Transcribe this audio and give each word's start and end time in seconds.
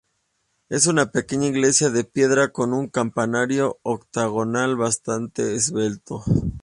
Es 0.69 0.87
una 0.87 1.11
pequeña 1.11 1.45
iglesia 1.45 1.91
de 1.91 2.03
piedra, 2.03 2.47
con 2.51 2.73
un 2.73 2.87
campanario 2.87 3.77
octogonal 3.83 4.75
bastante 4.75 5.53
esbelto. 5.53 6.23